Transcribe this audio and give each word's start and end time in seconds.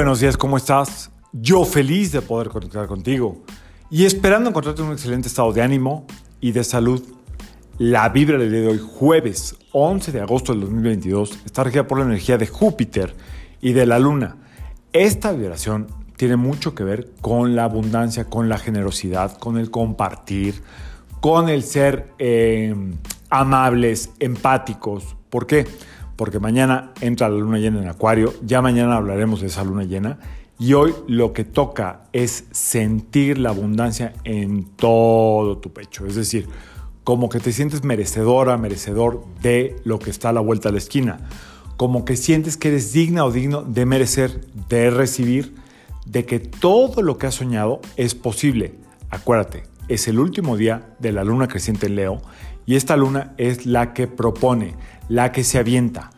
Buenos 0.00 0.20
días, 0.20 0.38
¿cómo 0.38 0.56
estás? 0.56 1.10
Yo 1.30 1.62
feliz 1.66 2.10
de 2.10 2.22
poder 2.22 2.48
conectar 2.48 2.86
contigo 2.86 3.42
y 3.90 4.06
esperando 4.06 4.48
encontrarte 4.48 4.80
en 4.80 4.86
un 4.88 4.94
excelente 4.94 5.28
estado 5.28 5.52
de 5.52 5.60
ánimo 5.60 6.06
y 6.40 6.52
de 6.52 6.64
salud. 6.64 7.04
La 7.76 8.08
vibra 8.08 8.38
del 8.38 8.50
día 8.50 8.60
de 8.62 8.68
hoy, 8.68 8.80
jueves 8.82 9.56
11 9.72 10.10
de 10.10 10.22
agosto 10.22 10.52
del 10.52 10.62
2022, 10.62 11.40
está 11.44 11.64
regida 11.64 11.86
por 11.86 11.98
la 11.98 12.06
energía 12.06 12.38
de 12.38 12.46
Júpiter 12.46 13.14
y 13.60 13.74
de 13.74 13.84
la 13.84 13.98
Luna. 13.98 14.38
Esta 14.94 15.32
vibración 15.32 15.88
tiene 16.16 16.36
mucho 16.36 16.74
que 16.74 16.82
ver 16.82 17.10
con 17.20 17.54
la 17.54 17.64
abundancia, 17.64 18.24
con 18.24 18.48
la 18.48 18.56
generosidad, 18.56 19.36
con 19.36 19.58
el 19.58 19.70
compartir, 19.70 20.62
con 21.20 21.50
el 21.50 21.62
ser 21.62 22.14
eh, 22.18 22.74
amables, 23.28 24.12
empáticos. 24.18 25.14
¿Por 25.28 25.46
qué? 25.46 25.66
Porque 26.20 26.38
mañana 26.38 26.92
entra 27.00 27.30
la 27.30 27.38
luna 27.38 27.56
llena 27.56 27.80
en 27.80 27.88
Acuario, 27.88 28.34
ya 28.44 28.60
mañana 28.60 28.96
hablaremos 28.96 29.40
de 29.40 29.46
esa 29.46 29.64
luna 29.64 29.84
llena, 29.84 30.18
y 30.58 30.74
hoy 30.74 30.94
lo 31.06 31.32
que 31.32 31.44
toca 31.44 32.02
es 32.12 32.44
sentir 32.50 33.38
la 33.38 33.48
abundancia 33.48 34.12
en 34.24 34.64
todo 34.76 35.56
tu 35.56 35.72
pecho, 35.72 36.04
es 36.04 36.16
decir, 36.16 36.46
como 37.04 37.30
que 37.30 37.40
te 37.40 37.52
sientes 37.52 37.84
merecedora, 37.84 38.58
merecedor 38.58 39.24
de 39.40 39.76
lo 39.84 39.98
que 39.98 40.10
está 40.10 40.28
a 40.28 40.34
la 40.34 40.42
vuelta 40.42 40.68
de 40.68 40.72
la 40.74 40.78
esquina, 40.80 41.26
como 41.78 42.04
que 42.04 42.18
sientes 42.18 42.58
que 42.58 42.68
eres 42.68 42.92
digna 42.92 43.24
o 43.24 43.32
digno 43.32 43.62
de 43.62 43.86
merecer, 43.86 44.44
de 44.68 44.90
recibir, 44.90 45.54
de 46.04 46.26
que 46.26 46.38
todo 46.38 47.00
lo 47.00 47.16
que 47.16 47.28
has 47.28 47.36
soñado 47.36 47.80
es 47.96 48.14
posible. 48.14 48.74
Acuérdate, 49.08 49.62
es 49.90 50.06
el 50.06 50.20
último 50.20 50.56
día 50.56 50.94
de 51.00 51.10
la 51.10 51.24
luna 51.24 51.48
creciente 51.48 51.86
en 51.86 51.96
Leo 51.96 52.22
y 52.64 52.76
esta 52.76 52.96
luna 52.96 53.34
es 53.38 53.66
la 53.66 53.92
que 53.92 54.06
propone, 54.06 54.76
la 55.08 55.32
que 55.32 55.42
se 55.42 55.58
avienta, 55.58 56.10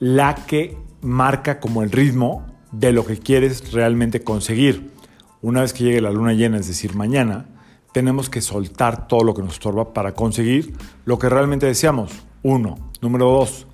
la 0.00 0.34
que 0.34 0.76
marca 1.00 1.60
como 1.60 1.84
el 1.84 1.92
ritmo 1.92 2.44
de 2.72 2.92
lo 2.92 3.06
que 3.06 3.18
quieres 3.18 3.72
realmente 3.72 4.22
conseguir. 4.22 4.90
Una 5.42 5.60
vez 5.60 5.72
que 5.72 5.84
llegue 5.84 6.00
la 6.00 6.10
luna 6.10 6.32
llena, 6.32 6.58
es 6.58 6.66
decir, 6.66 6.96
mañana, 6.96 7.46
tenemos 7.92 8.28
que 8.28 8.40
soltar 8.40 9.06
todo 9.06 9.22
lo 9.22 9.32
que 9.32 9.42
nos 9.42 9.54
estorba 9.54 9.94
para 9.94 10.12
conseguir 10.12 10.76
lo 11.04 11.18
que 11.20 11.28
realmente 11.28 11.66
deseamos. 11.66 12.10
Uno. 12.42 12.90
Número 13.00 13.26
dos, 13.30 13.68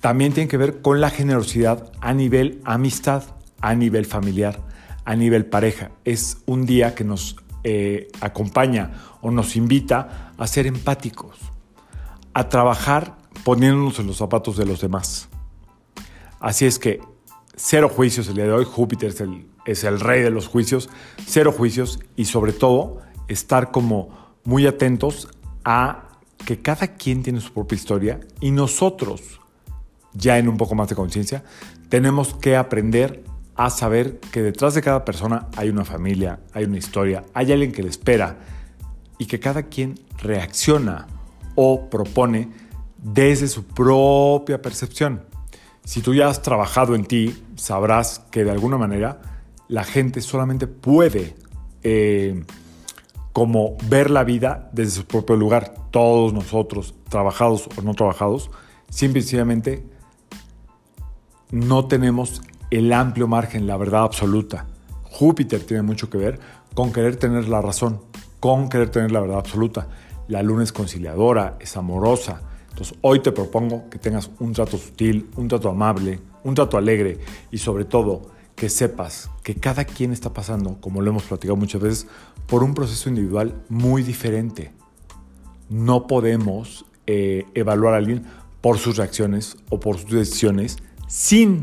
también 0.00 0.32
tiene 0.32 0.48
que 0.48 0.56
ver 0.56 0.82
con 0.82 1.00
la 1.00 1.10
generosidad 1.10 1.92
a 2.00 2.12
nivel 2.12 2.60
amistad, 2.64 3.22
a 3.60 3.74
nivel 3.76 4.04
familiar, 4.04 4.60
a 5.04 5.14
nivel 5.14 5.46
pareja. 5.46 5.92
Es 6.04 6.38
un 6.46 6.66
día 6.66 6.94
que 6.94 7.04
nos 7.04 7.36
eh, 7.64 8.08
acompaña 8.20 8.92
o 9.20 9.30
nos 9.30 9.56
invita 9.56 10.32
a 10.36 10.46
ser 10.46 10.66
empáticos, 10.66 11.36
a 12.32 12.48
trabajar 12.48 13.18
poniéndonos 13.44 13.98
en 13.98 14.06
los 14.06 14.16
zapatos 14.16 14.56
de 14.56 14.66
los 14.66 14.80
demás. 14.80 15.28
Así 16.38 16.66
es 16.66 16.78
que 16.78 17.00
cero 17.54 17.88
juicios 17.88 18.28
el 18.28 18.34
día 18.34 18.44
de 18.44 18.52
hoy, 18.52 18.64
Júpiter 18.64 19.10
es 19.10 19.20
el, 19.20 19.46
es 19.66 19.84
el 19.84 20.00
rey 20.00 20.22
de 20.22 20.30
los 20.30 20.48
juicios, 20.48 20.88
cero 21.26 21.52
juicios 21.52 22.00
y 22.16 22.24
sobre 22.24 22.52
todo 22.52 23.02
estar 23.28 23.70
como 23.70 24.08
muy 24.44 24.66
atentos 24.66 25.28
a 25.64 26.08
que 26.44 26.60
cada 26.60 26.96
quien 26.96 27.22
tiene 27.22 27.40
su 27.40 27.52
propia 27.52 27.76
historia 27.76 28.20
y 28.40 28.50
nosotros, 28.50 29.40
ya 30.14 30.38
en 30.38 30.48
un 30.48 30.56
poco 30.56 30.74
más 30.74 30.88
de 30.88 30.96
conciencia, 30.96 31.44
tenemos 31.88 32.34
que 32.34 32.56
aprender 32.56 33.22
a 33.56 33.70
saber 33.70 34.20
que 34.20 34.42
detrás 34.42 34.74
de 34.74 34.82
cada 34.82 35.04
persona 35.04 35.48
hay 35.56 35.68
una 35.68 35.84
familia, 35.84 36.40
hay 36.52 36.64
una 36.64 36.78
historia, 36.78 37.24
hay 37.34 37.52
alguien 37.52 37.72
que 37.72 37.82
le 37.82 37.90
espera 37.90 38.38
y 39.18 39.26
que 39.26 39.38
cada 39.38 39.64
quien 39.64 39.98
reacciona 40.22 41.06
o 41.54 41.90
propone 41.90 42.48
desde 42.96 43.48
su 43.48 43.64
propia 43.64 44.62
percepción. 44.62 45.24
Si 45.84 46.00
tú 46.00 46.14
ya 46.14 46.28
has 46.28 46.42
trabajado 46.42 46.94
en 46.94 47.04
ti, 47.04 47.42
sabrás 47.56 48.20
que 48.30 48.44
de 48.44 48.50
alguna 48.50 48.78
manera 48.78 49.20
la 49.68 49.84
gente 49.84 50.20
solamente 50.20 50.66
puede 50.66 51.34
eh, 51.82 52.44
como 53.32 53.76
ver 53.88 54.10
la 54.10 54.24
vida 54.24 54.70
desde 54.72 54.92
su 54.92 55.06
propio 55.06 55.36
lugar. 55.36 55.74
Todos 55.90 56.32
nosotros, 56.32 56.94
trabajados 57.08 57.68
o 57.76 57.82
no 57.82 57.94
trabajados, 57.94 58.50
simplemente 58.88 59.84
no 61.50 61.86
tenemos 61.86 62.42
el 62.70 62.92
amplio 62.92 63.28
margen, 63.28 63.66
la 63.66 63.76
verdad 63.76 64.04
absoluta. 64.04 64.66
Júpiter 65.04 65.62
tiene 65.64 65.82
mucho 65.82 66.08
que 66.08 66.18
ver 66.18 66.38
con 66.74 66.92
querer 66.92 67.16
tener 67.16 67.48
la 67.48 67.60
razón, 67.60 68.00
con 68.38 68.68
querer 68.68 68.90
tener 68.90 69.10
la 69.10 69.20
verdad 69.20 69.38
absoluta. 69.38 69.88
La 70.28 70.42
luna 70.42 70.62
es 70.62 70.72
conciliadora, 70.72 71.56
es 71.60 71.76
amorosa, 71.76 72.42
entonces, 72.70 72.96
hoy 73.02 73.20
te 73.20 73.32
propongo 73.32 73.90
que 73.90 73.98
tengas 73.98 74.30
un 74.38 74.52
trato 74.52 74.78
sutil, 74.78 75.28
un 75.36 75.48
trato 75.48 75.68
amable, 75.68 76.20
un 76.44 76.54
trato 76.54 76.78
alegre 76.78 77.18
y 77.50 77.58
sobre 77.58 77.84
todo 77.84 78.22
que 78.54 78.68
sepas 78.68 79.30
que 79.42 79.54
cada 79.54 79.84
quien 79.84 80.12
está 80.12 80.32
pasando, 80.32 80.80
como 80.80 81.02
lo 81.02 81.10
hemos 81.10 81.24
platicado 81.24 81.56
muchas 81.56 81.80
veces, 81.80 82.06
por 82.46 82.62
un 82.62 82.74
proceso 82.74 83.08
individual 83.08 83.54
muy 83.68 84.02
diferente. 84.02 84.72
No 85.68 86.06
podemos 86.06 86.86
eh, 87.06 87.44
evaluar 87.54 87.94
a 87.94 87.96
alguien 87.98 88.24
por 88.60 88.78
sus 88.78 88.96
reacciones 88.96 89.56
o 89.70 89.80
por 89.80 89.98
sus 89.98 90.10
decisiones 90.10 90.78
sin 91.06 91.60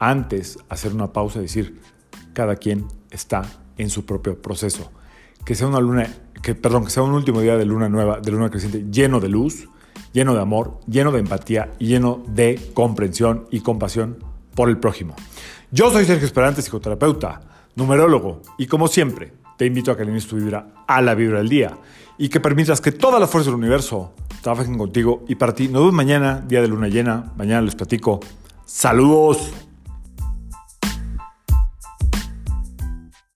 antes 0.00 0.58
hacer 0.68 0.92
una 0.92 1.12
pausa 1.12 1.38
y 1.38 1.42
decir, 1.42 1.80
cada 2.32 2.56
quien 2.56 2.86
está 3.10 3.42
en 3.76 3.90
su 3.90 4.04
propio 4.04 4.40
proceso. 4.42 4.90
Que 5.44 5.54
sea 5.54 5.68
una 5.68 5.78
luna, 5.78 6.08
que, 6.42 6.54
perdón, 6.54 6.84
que 6.84 6.90
sea 6.90 7.02
un 7.02 7.12
último 7.12 7.40
día 7.40 7.56
de 7.56 7.64
luna 7.64 7.88
nueva, 7.88 8.20
de 8.20 8.30
luna 8.32 8.50
creciente 8.50 8.86
lleno 8.90 9.20
de 9.20 9.28
luz, 9.28 9.68
lleno 10.12 10.34
de 10.34 10.40
amor, 10.40 10.80
lleno 10.88 11.12
de 11.12 11.20
empatía 11.20 11.70
y 11.78 11.86
lleno 11.86 12.22
de 12.26 12.70
comprensión 12.74 13.46
y 13.50 13.60
compasión 13.60 14.18
por 14.54 14.68
el 14.68 14.78
prójimo. 14.78 15.14
Yo 15.70 15.90
soy 15.92 16.04
Sergio 16.04 16.26
Esperante, 16.26 16.62
psicoterapeuta, 16.62 17.42
numerólogo, 17.76 18.42
y 18.58 18.66
como 18.66 18.88
siempre, 18.88 19.32
te 19.56 19.66
invito 19.66 19.92
a 19.92 19.96
que 19.96 20.02
alinees 20.02 20.26
tu 20.26 20.36
vibra 20.36 20.72
a 20.86 21.02
la 21.02 21.14
vibra 21.14 21.38
del 21.38 21.48
día 21.48 21.78
y 22.16 22.28
que 22.28 22.40
permitas 22.40 22.80
que 22.80 22.92
todas 22.92 23.20
las 23.20 23.30
fuerzas 23.30 23.52
del 23.52 23.60
universo 23.60 24.14
trabajen 24.42 24.78
contigo 24.78 25.24
y 25.28 25.34
para 25.34 25.54
ti. 25.54 25.68
Nos 25.68 25.82
vemos 25.82 25.94
mañana, 25.94 26.42
día 26.46 26.62
de 26.62 26.68
luna 26.68 26.88
llena. 26.88 27.32
Mañana 27.36 27.62
les 27.62 27.74
platico. 27.74 28.20
Saludos. 28.64 29.50